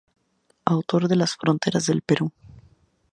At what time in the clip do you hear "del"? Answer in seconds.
1.85-2.01